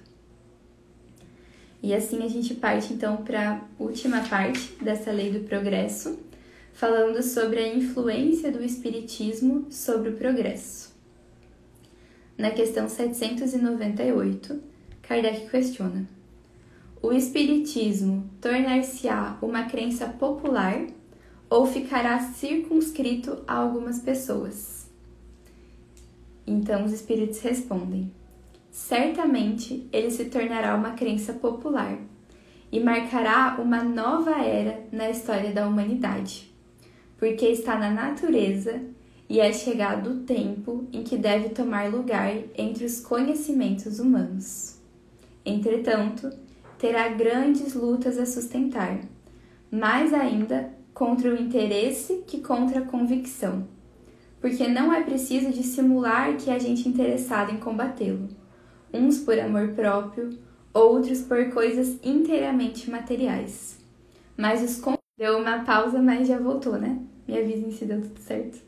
E 1.82 1.94
assim 1.94 2.22
a 2.24 2.28
gente 2.28 2.54
parte 2.54 2.92
então 2.92 3.18
para 3.18 3.52
a 3.52 3.60
última 3.82 4.20
parte 4.22 4.72
dessa 4.82 5.10
lei 5.10 5.30
do 5.30 5.40
progresso, 5.40 6.18
falando 6.72 7.22
sobre 7.22 7.60
a 7.60 7.74
influência 7.74 8.52
do 8.52 8.62
espiritismo 8.62 9.66
sobre 9.70 10.10
o 10.10 10.16
progresso. 10.16 10.92
Na 12.36 12.50
questão 12.50 12.88
798, 12.88 14.60
Kardec 15.02 15.48
questiona: 15.48 16.06
O 17.00 17.12
espiritismo 17.12 18.28
tornar-se-á 18.40 19.38
uma 19.40 19.64
crença 19.64 20.06
popular 20.06 20.86
ou 21.48 21.66
ficará 21.66 22.20
circunscrito 22.20 23.42
a 23.46 23.54
algumas 23.54 24.00
pessoas? 24.00 24.77
Então 26.48 26.86
os 26.86 26.92
espíritos 26.92 27.40
respondem: 27.40 28.10
certamente 28.70 29.86
ele 29.92 30.10
se 30.10 30.24
tornará 30.24 30.74
uma 30.74 30.92
crença 30.92 31.34
popular 31.34 31.98
e 32.72 32.80
marcará 32.80 33.58
uma 33.60 33.84
nova 33.84 34.42
era 34.42 34.82
na 34.90 35.10
história 35.10 35.52
da 35.52 35.68
humanidade, 35.68 36.50
porque 37.18 37.46
está 37.46 37.78
na 37.78 37.90
natureza 37.90 38.80
e 39.28 39.40
é 39.40 39.52
chegado 39.52 40.10
o 40.10 40.20
tempo 40.20 40.86
em 40.90 41.02
que 41.02 41.18
deve 41.18 41.50
tomar 41.50 41.90
lugar 41.90 42.32
entre 42.56 42.86
os 42.86 42.98
conhecimentos 42.98 43.98
humanos. 43.98 44.78
Entretanto, 45.44 46.30
terá 46.78 47.08
grandes 47.08 47.74
lutas 47.74 48.18
a 48.18 48.24
sustentar, 48.24 49.00
mais 49.70 50.14
ainda 50.14 50.72
contra 50.94 51.30
o 51.30 51.38
interesse 51.38 52.24
que 52.26 52.40
contra 52.40 52.80
a 52.80 52.86
convicção, 52.86 53.66
porque 54.40 54.68
não 54.68 54.92
é 54.92 55.02
preciso 55.02 55.50
dissimular 55.50 56.36
que 56.36 56.50
a 56.50 56.58
gente 56.58 56.88
interessado 56.88 57.52
em 57.52 57.58
combatê-lo 57.58 58.28
uns 58.92 59.18
por 59.18 59.38
amor 59.38 59.68
próprio, 59.68 60.30
outros 60.72 61.22
por 61.22 61.50
coisas 61.50 61.98
inteiramente 62.02 62.90
materiais. 62.90 63.78
Mas 64.36 64.62
os 64.62 64.80
con... 64.80 64.96
deu 65.18 65.38
uma 65.38 65.64
pausa, 65.64 66.00
mas 66.00 66.28
já 66.28 66.38
voltou, 66.38 66.78
né? 66.78 66.98
Me 67.26 67.38
avisem 67.38 67.70
se 67.70 67.84
deu 67.84 68.00
tudo 68.00 68.18
certo. 68.20 68.58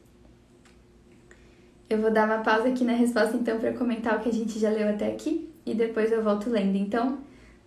Eu 1.89 2.01
vou 2.01 2.13
dar 2.13 2.27
uma 2.27 2.43
pausa 2.43 2.69
aqui 2.69 2.85
na 2.85 2.93
resposta 2.93 3.37
então 3.37 3.59
para 3.59 3.73
comentar 3.73 4.17
o 4.17 4.21
que 4.21 4.29
a 4.29 4.33
gente 4.33 4.59
já 4.59 4.71
leu 4.71 4.89
até 4.89 5.11
aqui 5.11 5.51
e 5.67 5.75
depois 5.75 6.13
eu 6.13 6.23
volto 6.23 6.49
lendo. 6.49 6.77
Então, 6.77 7.19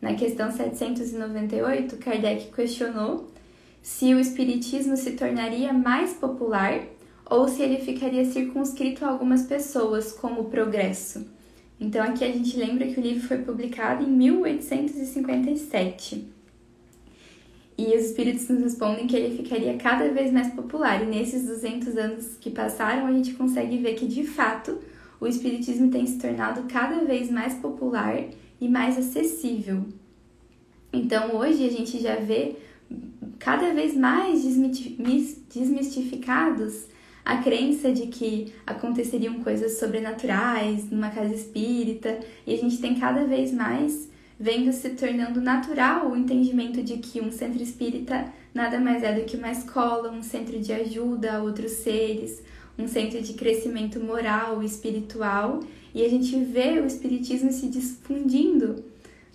na 0.02 0.14
questão 0.14 0.52
798, 0.52 1.98
Kardec 1.98 2.52
questionou 2.54 3.28
se 3.82 4.14
o 4.14 4.20
espiritismo 4.20 4.96
se 4.96 5.12
tornaria 5.12 5.74
mais 5.74 6.14
popular 6.14 6.86
ou 7.34 7.48
se 7.48 7.64
ele 7.64 7.80
ficaria 7.80 8.24
circunscrito 8.26 9.04
a 9.04 9.10
algumas 9.10 9.48
pessoas 9.48 10.12
como 10.12 10.44
progresso. 10.46 11.26
Então 11.80 12.06
aqui 12.06 12.24
a 12.24 12.32
gente 12.32 12.56
lembra 12.56 12.86
que 12.86 13.00
o 13.00 13.02
livro 13.02 13.28
foi 13.28 13.40
publicado 13.40 14.04
em 14.04 14.08
1857. 14.08 16.32
E 17.76 17.88
os 17.88 18.06
espíritos 18.06 18.48
nos 18.50 18.62
respondem 18.62 19.08
que 19.08 19.16
ele 19.16 19.36
ficaria 19.36 19.76
cada 19.78 20.10
vez 20.10 20.32
mais 20.32 20.54
popular. 20.54 21.02
E 21.02 21.08
nesses 21.08 21.48
200 21.48 21.98
anos 21.98 22.38
que 22.40 22.52
passaram, 22.52 23.08
a 23.08 23.12
gente 23.12 23.34
consegue 23.34 23.80
ver 23.80 23.96
que 23.96 24.06
de 24.06 24.28
fato 24.28 24.78
o 25.20 25.26
espiritismo 25.26 25.90
tem 25.90 26.06
se 26.06 26.20
tornado 26.20 26.72
cada 26.72 27.04
vez 27.04 27.32
mais 27.32 27.56
popular 27.56 28.26
e 28.62 28.70
mais 28.70 28.96
acessível. 28.96 29.84
Então 30.94 31.36
hoje 31.36 31.66
a 31.66 31.72
gente 31.72 32.00
já 32.00 32.18
vê 32.18 32.58
cada 33.40 33.74
vez 33.74 33.98
mais 33.98 34.44
desmistificados 35.50 36.93
a 37.24 37.38
crença 37.38 37.92
de 37.92 38.08
que 38.08 38.54
aconteceriam 38.66 39.36
coisas 39.42 39.80
sobrenaturais 39.80 40.90
numa 40.90 41.10
casa 41.10 41.34
espírita, 41.34 42.20
e 42.46 42.54
a 42.54 42.58
gente 42.58 42.80
tem 42.80 42.96
cada 42.96 43.26
vez 43.26 43.52
mais 43.52 44.10
vendo 44.40 44.72
se 44.74 44.90
tornando 44.90 45.40
natural 45.40 46.12
o 46.12 46.18
entendimento 46.18 46.84
de 46.84 46.98
que 46.98 47.22
um 47.22 47.32
centro 47.32 47.62
espírita 47.62 48.26
nada 48.54 48.80
mais 48.80 49.04
é 49.04 49.14
do 49.14 49.26
que 49.26 49.38
uma 49.38 49.52
escola, 49.52 50.12
um 50.12 50.22
centro 50.22 50.60
de 50.60 50.74
ajuda 50.74 51.38
a 51.38 51.44
outros 51.44 51.72
seres, 51.72 52.44
um 52.78 52.88
centro 52.88 53.22
de 53.22 53.34
crescimento 53.34 54.00
moral 54.00 54.62
e 54.62 54.66
espiritual, 54.66 55.60
e 55.94 56.04
a 56.04 56.10
gente 56.10 56.36
vê 56.44 56.80
o 56.80 56.86
espiritismo 56.86 57.52
se 57.52 57.68
difundindo 57.68 58.84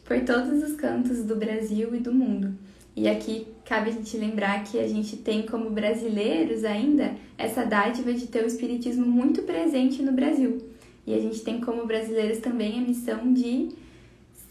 por 0.04 0.20
todos 0.20 0.62
os 0.62 0.74
cantos 0.76 1.24
do 1.24 1.36
Brasil 1.36 1.94
e 1.94 2.00
do 2.00 2.12
mundo. 2.12 2.54
E 2.96 3.08
aqui 3.08 3.46
cabe 3.68 3.90
a 3.90 3.92
gente 3.92 4.16
lembrar 4.16 4.64
que 4.64 4.80
a 4.80 4.88
gente 4.88 5.14
tem 5.18 5.42
como 5.42 5.68
brasileiros 5.68 6.64
ainda 6.64 7.14
essa 7.36 7.66
dádiva 7.66 8.14
de 8.14 8.26
ter 8.26 8.42
o 8.42 8.46
espiritismo 8.46 9.04
muito 9.04 9.42
presente 9.42 10.02
no 10.02 10.12
Brasil. 10.12 10.58
E 11.06 11.14
a 11.14 11.18
gente 11.18 11.42
tem 11.42 11.60
como 11.60 11.86
brasileiros 11.86 12.38
também 12.38 12.78
a 12.78 12.80
missão 12.80 13.30
de 13.30 13.68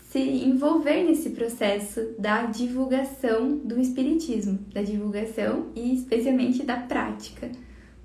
se 0.09 0.19
envolver 0.19 1.03
nesse 1.03 1.31
processo 1.31 2.13
da 2.19 2.43
divulgação 2.43 3.57
do 3.57 3.81
espiritismo, 3.81 4.59
da 4.71 4.83
divulgação 4.83 5.71
e 5.75 5.95
especialmente 5.95 6.61
da 6.61 6.77
prática 6.77 7.49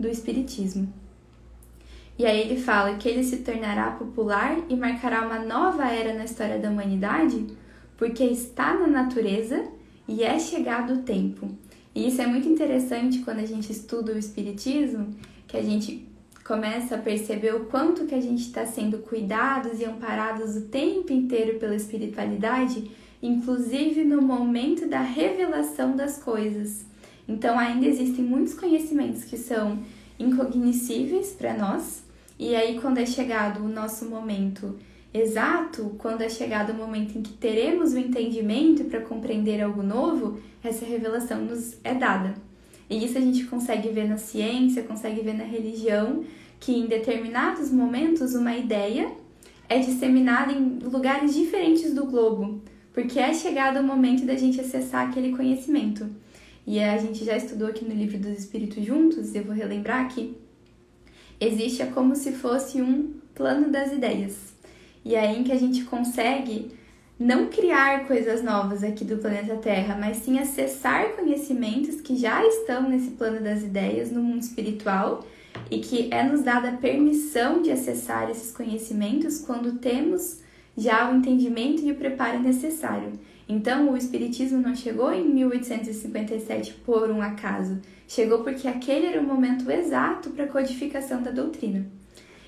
do 0.00 0.08
espiritismo. 0.08 0.90
E 2.18 2.24
aí 2.24 2.40
ele 2.40 2.58
fala 2.58 2.96
que 2.96 3.06
ele 3.06 3.22
se 3.22 3.38
tornará 3.38 3.90
popular 3.90 4.58
e 4.66 4.74
marcará 4.74 5.26
uma 5.26 5.38
nova 5.38 5.86
era 5.88 6.14
na 6.14 6.24
história 6.24 6.58
da 6.58 6.70
humanidade, 6.70 7.46
porque 7.98 8.24
está 8.24 8.72
na 8.74 8.86
natureza 8.86 9.62
e 10.06 10.22
é 10.22 10.38
chegado 10.38 10.94
o 10.94 11.02
tempo. 11.02 11.48
E 11.94 12.08
isso 12.08 12.20
é 12.22 12.26
muito 12.26 12.48
interessante 12.48 13.18
quando 13.20 13.38
a 13.38 13.46
gente 13.46 13.70
estuda 13.70 14.12
o 14.12 14.18
Espiritismo, 14.18 15.14
que 15.46 15.56
a 15.56 15.62
gente 15.62 16.08
começa 16.44 16.96
a 16.96 16.98
perceber 16.98 17.54
o 17.54 17.66
quanto 17.66 18.06
que 18.06 18.14
a 18.14 18.20
gente 18.20 18.42
está 18.42 18.66
sendo 18.66 18.98
cuidados 18.98 19.80
e 19.80 19.84
amparados 19.84 20.56
o 20.56 20.62
tempo 20.62 21.12
inteiro 21.12 21.58
pela 21.58 21.76
espiritualidade, 21.76 22.90
inclusive 23.22 24.04
no 24.04 24.20
momento 24.20 24.88
da 24.88 25.00
revelação 25.00 25.94
das 25.94 26.18
coisas. 26.18 26.84
Então 27.28 27.58
ainda 27.58 27.86
existem 27.86 28.24
muitos 28.24 28.54
conhecimentos 28.54 29.24
que 29.24 29.36
são 29.36 29.78
incognoscíveis 30.18 31.30
para 31.32 31.54
nós, 31.54 32.02
e 32.38 32.56
aí 32.56 32.80
quando 32.80 32.98
é 32.98 33.06
chegado 33.06 33.64
o 33.64 33.68
nosso 33.68 34.06
momento 34.06 34.76
exato, 35.12 35.94
quando 35.98 36.22
é 36.22 36.28
chegado 36.28 36.72
o 36.72 36.76
momento 36.76 37.18
em 37.18 37.22
que 37.22 37.32
teremos 37.32 37.92
o 37.92 37.98
entendimento 37.98 38.84
para 38.84 39.00
compreender 39.00 39.60
algo 39.60 39.82
novo, 39.82 40.38
essa 40.62 40.84
revelação 40.84 41.42
nos 41.42 41.76
é 41.84 41.94
dada. 41.94 42.34
E 42.88 43.04
isso 43.04 43.16
a 43.16 43.20
gente 43.20 43.44
consegue 43.44 43.88
ver 43.88 44.08
na 44.08 44.18
ciência, 44.18 44.82
consegue 44.82 45.20
ver 45.22 45.34
na 45.34 45.44
religião, 45.44 46.24
que 46.60 46.72
em 46.72 46.86
determinados 46.86 47.70
momentos 47.70 48.34
uma 48.34 48.56
ideia 48.56 49.10
é 49.68 49.78
disseminada 49.78 50.52
em 50.52 50.78
lugares 50.80 51.34
diferentes 51.34 51.94
do 51.94 52.04
globo, 52.04 52.60
porque 52.92 53.18
é 53.18 53.32
chegado 53.32 53.80
o 53.80 53.82
momento 53.82 54.24
da 54.24 54.34
gente 54.36 54.60
acessar 54.60 55.08
aquele 55.08 55.34
conhecimento. 55.34 56.06
E 56.66 56.78
a 56.78 56.96
gente 56.98 57.24
já 57.24 57.36
estudou 57.36 57.68
aqui 57.68 57.84
no 57.84 57.94
livro 57.94 58.18
dos 58.18 58.38
Espíritos 58.38 58.84
Juntos, 58.84 59.34
eu 59.34 59.42
vou 59.42 59.54
relembrar 59.54 60.08
que 60.14 60.36
existe 61.40 61.84
como 61.86 62.14
se 62.14 62.32
fosse 62.32 62.80
um 62.80 63.14
plano 63.34 63.70
das 63.70 63.92
ideias. 63.92 64.51
E 65.04 65.14
é 65.14 65.20
aí 65.20 65.40
em 65.40 65.44
que 65.44 65.52
a 65.52 65.58
gente 65.58 65.84
consegue 65.84 66.70
não 67.18 67.46
criar 67.46 68.06
coisas 68.06 68.42
novas 68.42 68.82
aqui 68.82 69.04
do 69.04 69.18
planeta 69.18 69.56
Terra, 69.56 69.96
mas 69.98 70.18
sim 70.18 70.38
acessar 70.38 71.10
conhecimentos 71.10 72.00
que 72.00 72.16
já 72.16 72.44
estão 72.44 72.88
nesse 72.88 73.12
plano 73.12 73.40
das 73.40 73.62
ideias 73.62 74.10
no 74.10 74.22
mundo 74.22 74.42
espiritual 74.42 75.24
e 75.70 75.78
que 75.78 76.08
é 76.12 76.22
nos 76.22 76.42
dada 76.42 76.70
a 76.70 76.76
permissão 76.76 77.62
de 77.62 77.70
acessar 77.70 78.30
esses 78.30 78.52
conhecimentos 78.52 79.40
quando 79.40 79.78
temos 79.78 80.40
já 80.76 81.10
o 81.10 81.16
entendimento 81.16 81.82
e 81.82 81.92
o 81.92 81.96
preparo 81.96 82.40
necessário. 82.40 83.12
Então, 83.48 83.90
o 83.90 83.96
Espiritismo 83.96 84.60
não 84.60 84.74
chegou 84.74 85.12
em 85.12 85.28
1857 85.28 86.74
por 86.84 87.10
um 87.10 87.20
acaso, 87.20 87.80
chegou 88.08 88.42
porque 88.42 88.66
aquele 88.66 89.06
era 89.06 89.20
o 89.20 89.24
momento 89.24 89.70
exato 89.70 90.30
para 90.30 90.44
a 90.44 90.48
codificação 90.48 91.22
da 91.22 91.30
doutrina. 91.30 91.86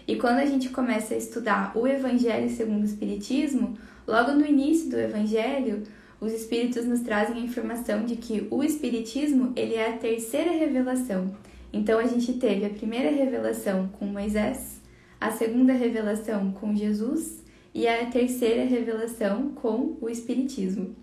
E 0.07 0.17
quando 0.17 0.39
a 0.39 0.47
gente 0.47 0.69
começa 0.69 1.15
a 1.15 1.17
estudar 1.17 1.73
o 1.77 1.87
Evangelho 1.87 2.51
segundo 2.51 2.83
o 2.83 2.87
Espiritismo, 2.87 3.77
logo 4.07 4.33
no 4.33 4.47
início 4.47 4.91
do 4.91 4.99
Evangelho, 4.99 5.83
os 6.21 6.33
Espíritos 6.33 6.85
nos 6.87 7.01
trazem 7.01 7.37
a 7.37 7.45
informação 7.45 8.05
de 8.05 8.17
que 8.17 8.47
o 8.51 8.63
Espiritismo 8.63 9.53
ele 9.57 9.75
é 9.75 9.91
a 9.91 9.97
terceira 9.97 10.53
revelação. 10.53 11.35
Então 11.73 11.99
a 11.99 12.07
gente 12.07 12.35
teve 12.35 12.65
a 12.65 12.71
primeira 12.71 13.11
revelação 13.11 13.89
com 13.99 14.07
Moisés, 14.07 14.81
a 15.21 15.31
segunda 15.31 15.73
revelação 15.73 16.53
com 16.53 16.75
Jesus 16.75 17.43
e 17.75 17.89
a 17.89 18.07
terceira 18.07 18.65
revelação 18.65 19.51
com 19.51 19.97
o 20.01 20.09
Espiritismo. 20.09 20.95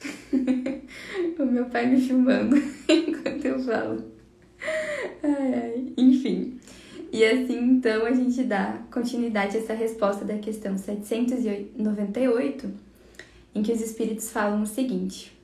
o 1.38 1.44
meu 1.44 1.66
pai 1.66 1.86
me 1.86 2.00
filmando 2.00 2.56
enquanto 2.88 3.44
eu 3.44 3.58
falo. 3.60 4.04
Ai, 5.22 5.54
ai. 5.54 5.92
Enfim. 5.96 6.41
E 7.12 7.24
assim, 7.24 7.58
então, 7.58 8.04
a 8.06 8.12
gente 8.12 8.42
dá 8.42 8.78
continuidade 8.90 9.56
a 9.56 9.60
essa 9.60 9.74
resposta 9.74 10.24
da 10.24 10.38
questão 10.38 10.76
798, 10.76 12.70
em 13.54 13.62
que 13.62 13.70
os 13.70 13.80
espíritos 13.80 14.30
falam 14.30 14.62
o 14.62 14.66
seguinte: 14.66 15.38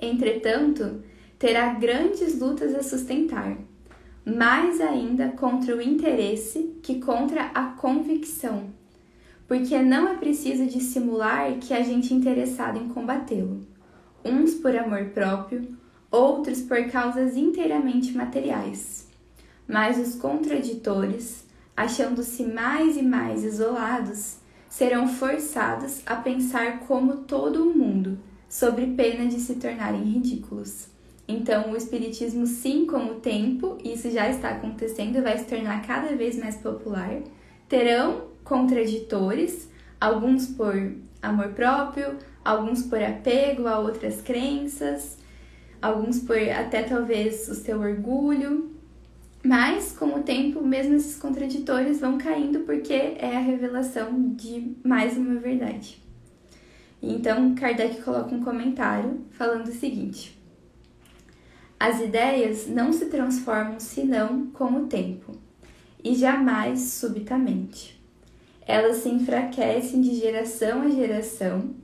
Entretanto, 0.00 1.02
terá 1.38 1.72
grandes 1.74 2.38
lutas 2.38 2.74
a 2.74 2.82
sustentar, 2.82 3.56
mais 4.26 4.80
ainda 4.80 5.28
contra 5.28 5.76
o 5.76 5.80
interesse 5.80 6.74
que 6.82 7.00
contra 7.00 7.44
a 7.54 7.66
convicção 7.66 8.72
porque 9.52 9.82
não 9.82 10.08
é 10.08 10.14
preciso 10.14 10.64
dissimular 10.64 11.58
que 11.58 11.74
a 11.74 11.82
gente 11.82 12.14
é 12.14 12.16
interessado 12.16 12.78
em 12.78 12.88
combatê-lo, 12.88 13.60
uns 14.24 14.54
por 14.54 14.74
amor 14.74 15.10
próprio, 15.10 15.76
outros 16.10 16.62
por 16.62 16.82
causas 16.90 17.36
inteiramente 17.36 18.16
materiais. 18.16 19.11
Mas 19.66 19.98
os 19.98 20.14
contraditores, 20.16 21.44
achando-se 21.76 22.44
mais 22.44 22.96
e 22.96 23.02
mais 23.02 23.44
isolados, 23.44 24.36
serão 24.68 25.06
forçados 25.06 26.00
a 26.06 26.16
pensar 26.16 26.80
como 26.80 27.18
todo 27.18 27.62
o 27.62 27.76
mundo, 27.76 28.18
sob 28.48 28.86
pena 28.94 29.26
de 29.26 29.38
se 29.38 29.56
tornarem 29.56 30.02
ridículos. 30.02 30.86
Então, 31.28 31.72
o 31.72 31.76
Espiritismo, 31.76 32.46
sim, 32.46 32.86
com 32.86 33.06
o 33.06 33.14
tempo, 33.14 33.78
isso 33.84 34.10
já 34.10 34.28
está 34.28 34.50
acontecendo, 34.50 35.22
vai 35.22 35.38
se 35.38 35.44
tornar 35.44 35.86
cada 35.86 36.14
vez 36.16 36.38
mais 36.38 36.56
popular, 36.56 37.20
terão 37.68 38.28
contraditores, 38.44 39.68
alguns 40.00 40.46
por 40.46 40.74
amor 41.22 41.48
próprio, 41.50 42.18
alguns 42.44 42.82
por 42.82 43.02
apego 43.02 43.66
a 43.68 43.78
outras 43.78 44.20
crenças, 44.20 45.16
alguns 45.80 46.18
por 46.18 46.36
até 46.36 46.82
talvez 46.82 47.48
o 47.48 47.54
seu 47.54 47.80
orgulho. 47.80 48.71
Mas 49.44 49.92
com 49.92 50.14
o 50.14 50.22
tempo, 50.22 50.62
mesmo 50.62 50.94
esses 50.94 51.16
contraditores 51.16 52.00
vão 52.00 52.16
caindo 52.16 52.60
porque 52.60 52.92
é 52.92 53.36
a 53.36 53.40
revelação 53.40 54.34
de 54.34 54.76
mais 54.84 55.16
uma 55.16 55.40
verdade. 55.40 56.00
Então, 57.02 57.54
Kardec 57.54 58.00
coloca 58.02 58.34
um 58.34 58.44
comentário 58.44 59.20
falando 59.32 59.66
o 59.66 59.72
seguinte: 59.72 60.40
As 61.80 62.00
ideias 62.00 62.68
não 62.68 62.92
se 62.92 63.06
transformam 63.06 63.80
senão 63.80 64.46
com 64.52 64.82
o 64.82 64.86
tempo, 64.86 65.32
e 66.04 66.14
jamais 66.14 66.80
subitamente 66.80 68.02
elas 68.66 68.98
se 68.98 69.08
enfraquecem 69.08 70.00
de 70.00 70.14
geração 70.14 70.82
a 70.82 70.88
geração 70.88 71.74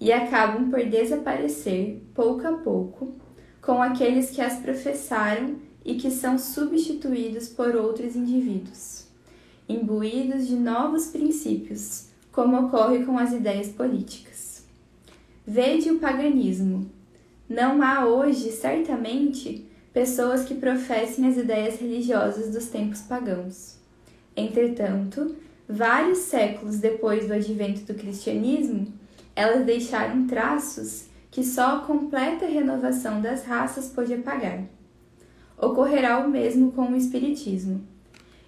e 0.00 0.12
acabam 0.12 0.68
por 0.68 0.84
desaparecer 0.84 2.02
pouco 2.14 2.46
a 2.46 2.52
pouco 2.54 3.14
com 3.62 3.80
aqueles 3.80 4.30
que 4.30 4.40
as 4.40 4.58
professaram 4.58 5.56
e 5.84 5.94
que 5.94 6.10
são 6.10 6.38
substituídos 6.38 7.48
por 7.48 7.76
outros 7.76 8.16
indivíduos, 8.16 9.06
imbuídos 9.68 10.46
de 10.46 10.56
novos 10.56 11.06
princípios, 11.06 12.08
como 12.32 12.66
ocorre 12.66 13.04
com 13.04 13.18
as 13.18 13.32
ideias 13.32 13.68
políticas. 13.68 14.64
Vede 15.46 15.90
o 15.90 15.98
paganismo. 15.98 16.90
Não 17.48 17.82
há 17.82 18.06
hoje, 18.06 18.50
certamente, 18.50 19.66
pessoas 19.92 20.44
que 20.44 20.54
professem 20.54 21.26
as 21.28 21.36
ideias 21.36 21.78
religiosas 21.78 22.50
dos 22.50 22.66
tempos 22.66 23.02
pagãos. 23.02 23.76
Entretanto, 24.34 25.36
Vários 25.68 26.18
séculos 26.18 26.78
depois 26.78 27.26
do 27.26 27.32
advento 27.32 27.90
do 27.90 27.98
cristianismo, 27.98 28.92
elas 29.34 29.64
deixaram 29.64 30.26
traços 30.26 31.06
que 31.30 31.42
só 31.42 31.76
a 31.76 31.80
completa 31.80 32.46
renovação 32.46 33.20
das 33.22 33.44
raças 33.44 33.88
pôde 33.88 34.12
apagar. 34.12 34.64
Ocorrerá 35.64 36.18
o 36.24 36.28
mesmo 36.28 36.72
com 36.72 36.90
o 36.90 36.96
Espiritismo. 36.96 37.82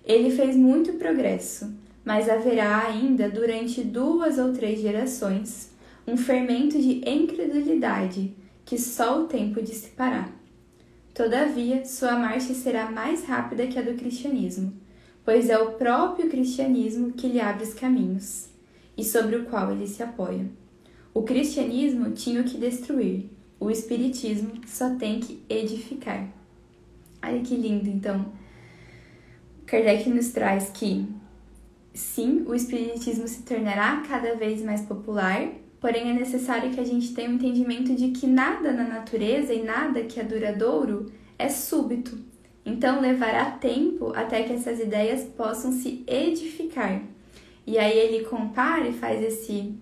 Ele 0.04 0.30
fez 0.30 0.56
muito 0.56 0.94
progresso, 0.94 1.72
mas 2.04 2.28
haverá 2.28 2.86
ainda, 2.86 3.28
durante 3.28 3.82
duas 3.82 4.38
ou 4.38 4.52
três 4.52 4.80
gerações, 4.80 5.70
um 6.06 6.16
fermento 6.16 6.80
de 6.80 7.02
incredulidade 7.08 8.34
que 8.64 8.78
só 8.78 9.22
o 9.22 9.26
tempo 9.26 9.62
dissipará. 9.62 10.28
Todavia, 11.14 11.84
sua 11.84 12.18
marcha 12.18 12.54
será 12.54 12.90
mais 12.90 13.24
rápida 13.24 13.66
que 13.66 13.78
a 13.78 13.82
do 13.82 13.94
cristianismo 13.94 14.72
pois 15.26 15.50
é 15.50 15.58
o 15.58 15.72
próprio 15.72 16.30
cristianismo 16.30 17.12
que 17.12 17.26
lhe 17.26 17.40
abre 17.40 17.64
os 17.64 17.74
caminhos 17.74 18.46
e 18.96 19.02
sobre 19.02 19.34
o 19.34 19.46
qual 19.46 19.72
ele 19.72 19.88
se 19.88 20.00
apoia. 20.00 20.46
O 21.12 21.22
cristianismo 21.22 22.12
tinha 22.12 22.40
o 22.40 22.44
que 22.44 22.56
destruir, 22.56 23.28
o 23.58 23.68
espiritismo 23.68 24.52
só 24.64 24.94
tem 24.94 25.18
que 25.18 25.42
edificar. 25.48 26.28
Olha 27.22 27.40
que 27.40 27.54
lindo, 27.54 27.88
então. 27.88 28.32
Kardec 29.66 30.08
nos 30.08 30.28
traz 30.30 30.70
que, 30.70 31.06
sim, 31.92 32.44
o 32.46 32.54
espiritismo 32.54 33.26
se 33.26 33.42
tornará 33.42 34.02
cada 34.08 34.34
vez 34.36 34.62
mais 34.62 34.82
popular, 34.82 35.48
porém 35.80 36.10
é 36.10 36.14
necessário 36.14 36.70
que 36.70 36.80
a 36.80 36.84
gente 36.84 37.12
tenha 37.14 37.28
um 37.28 37.34
entendimento 37.34 37.94
de 37.94 38.08
que 38.10 38.26
nada 38.26 38.72
na 38.72 38.84
natureza 38.84 39.52
e 39.52 39.64
nada 39.64 40.02
que 40.04 40.20
é 40.20 40.24
duradouro 40.24 41.10
é 41.38 41.48
súbito, 41.48 42.18
então 42.64 43.00
levará 43.00 43.52
tempo 43.52 44.12
até 44.14 44.42
que 44.42 44.52
essas 44.52 44.80
ideias 44.80 45.22
possam 45.22 45.70
se 45.72 46.04
edificar. 46.06 47.02
E 47.66 47.78
aí 47.78 47.96
ele 47.98 48.24
compara 48.24 48.88
e 48.88 48.92
faz 48.92 49.22
esse 49.22 49.74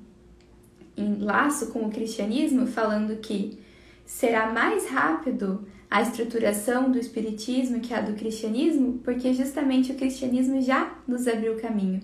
laço 0.96 1.68
com 1.68 1.86
o 1.86 1.90
cristianismo, 1.90 2.66
falando 2.66 3.20
que 3.20 3.58
será 4.04 4.52
mais 4.52 4.86
rápido 4.88 5.66
a 5.94 6.02
estruturação 6.02 6.90
do 6.90 6.98
espiritismo 6.98 7.78
que 7.78 7.94
a 7.94 8.00
do 8.00 8.14
cristianismo, 8.14 8.98
porque 9.04 9.32
justamente 9.32 9.92
o 9.92 9.94
cristianismo 9.94 10.60
já 10.60 10.92
nos 11.06 11.28
abriu 11.28 11.52
o 11.52 11.60
caminho. 11.60 12.00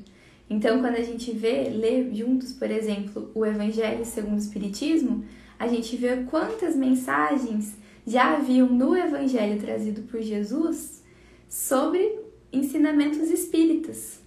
Então, 0.48 0.80
quando 0.80 0.94
a 0.94 1.02
gente 1.02 1.32
vê, 1.32 1.68
lê 1.68 2.08
juntos, 2.14 2.52
por 2.52 2.70
exemplo, 2.70 3.32
o 3.34 3.44
Evangelho 3.44 4.04
segundo 4.04 4.36
o 4.36 4.38
Espiritismo, 4.38 5.24
a 5.58 5.66
gente 5.66 5.96
vê 5.96 6.18
quantas 6.30 6.76
mensagens 6.76 7.74
já 8.06 8.36
haviam 8.36 8.68
no 8.68 8.96
Evangelho 8.96 9.60
trazido 9.60 10.02
por 10.02 10.22
Jesus 10.22 11.02
sobre 11.48 12.16
ensinamentos 12.52 13.28
espíritas. 13.28 14.20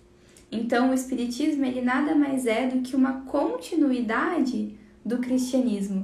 Então, 0.52 0.92
o 0.92 0.94
espiritismo 0.94 1.64
ele 1.64 1.80
nada 1.80 2.14
mais 2.14 2.46
é 2.46 2.68
do 2.68 2.82
que 2.82 2.98
uma 2.98 3.22
continuidade 3.22 4.78
do 5.06 5.20
cristianismo. 5.20 6.04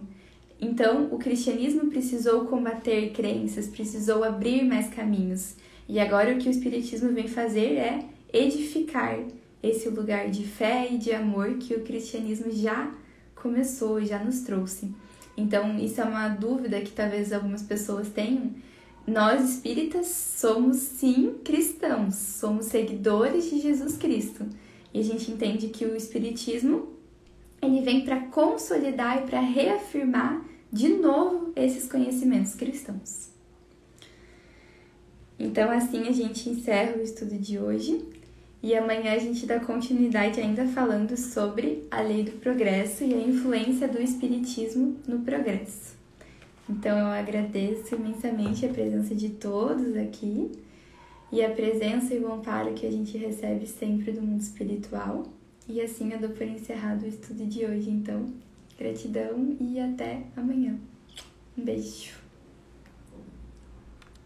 Então, 0.61 1.07
o 1.11 1.17
cristianismo 1.17 1.89
precisou 1.89 2.45
combater 2.45 3.11
crenças, 3.11 3.67
precisou 3.67 4.23
abrir 4.23 4.63
mais 4.63 4.89
caminhos. 4.89 5.55
E 5.87 5.99
agora 5.99 6.33
o 6.33 6.37
que 6.37 6.49
o 6.49 6.51
espiritismo 6.51 7.11
vem 7.11 7.27
fazer 7.27 7.75
é 7.77 8.05
edificar 8.31 9.19
esse 9.63 9.89
lugar 9.89 10.29
de 10.29 10.45
fé 10.45 10.87
e 10.91 10.97
de 10.97 11.13
amor 11.13 11.57
que 11.57 11.73
o 11.73 11.83
cristianismo 11.83 12.51
já 12.51 12.93
começou, 13.35 14.03
já 14.03 14.23
nos 14.23 14.41
trouxe. 14.41 14.93
Então, 15.35 15.77
isso 15.77 16.01
é 16.01 16.03
uma 16.03 16.27
dúvida 16.29 16.81
que 16.81 16.91
talvez 16.91 17.31
algumas 17.31 17.61
pessoas 17.61 18.09
tenham. 18.09 18.53
Nós 19.07 19.49
espíritas 19.49 20.07
somos 20.07 20.75
sim 20.77 21.35
cristãos, 21.43 22.15
somos 22.15 22.65
seguidores 22.65 23.49
de 23.49 23.59
Jesus 23.59 23.97
Cristo. 23.97 24.45
E 24.93 24.99
a 24.99 25.03
gente 25.03 25.31
entende 25.31 25.69
que 25.69 25.85
o 25.85 25.95
espiritismo 25.95 26.98
ele 27.61 27.81
vem 27.81 28.05
para 28.05 28.19
consolidar 28.27 29.19
e 29.19 29.27
para 29.27 29.39
reafirmar 29.39 30.41
de 30.71 30.89
novo 30.89 31.51
esses 31.55 31.89
conhecimentos 31.89 32.55
cristãos. 32.55 33.29
Então, 35.37 35.71
assim 35.71 36.07
a 36.07 36.11
gente 36.11 36.49
encerra 36.49 36.97
o 36.97 37.01
estudo 37.01 37.37
de 37.37 37.57
hoje 37.57 38.05
E 38.61 38.75
amanhã 38.75 39.13
a 39.13 39.17
gente 39.17 39.45
dá 39.45 39.57
continuidade 39.59 40.39
ainda 40.39 40.65
falando 40.67 41.15
sobre 41.15 41.87
a 41.89 42.01
lei 42.01 42.23
do 42.23 42.31
progresso 42.33 43.05
e 43.05 43.13
a 43.13 43.17
influência 43.17 43.87
do 43.87 44.01
espiritismo 44.01 44.97
no 45.07 45.19
progresso. 45.19 45.97
Então 46.69 46.97
eu 46.97 47.07
agradeço 47.07 47.95
imensamente 47.95 48.65
a 48.65 48.69
presença 48.69 49.15
de 49.15 49.29
todos 49.29 49.95
aqui 49.95 50.51
e 51.31 51.43
a 51.43 51.49
presença 51.49 52.13
e 52.13 52.19
o 52.19 52.31
amparo 52.31 52.73
que 52.73 52.85
a 52.85 52.91
gente 52.91 53.17
recebe 53.17 53.65
sempre 53.65 54.11
do 54.11 54.21
mundo 54.21 54.41
espiritual. 54.41 55.23
E 55.69 55.79
assim 55.79 56.11
eu 56.11 56.19
dou 56.19 56.31
por 56.31 56.47
encerrado 56.47 57.03
o 57.03 57.07
estudo 57.07 57.45
de 57.45 57.63
hoje. 57.63 57.91
Então, 57.91 58.33
gratidão 58.75 59.55
e 59.61 59.79
até 59.79 60.23
amanhã. 60.35 60.75
Um 61.55 61.63
beijo. 61.63 62.28